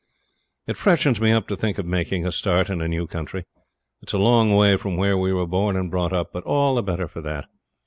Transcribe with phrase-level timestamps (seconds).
[0.65, 3.43] It freshens me up to think of making a start in a new country.
[4.01, 6.81] It's a long way from where we were born and brought up; but all the
[6.81, 7.45] better for that.